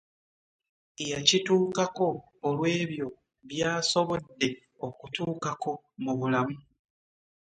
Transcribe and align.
Yakituukako 1.11 2.07
olw'ebyo 2.47 3.07
by'asobodde 3.49 4.49
okutuukako 4.87 5.71
mu 6.03 6.11
bulamu. 6.19 6.57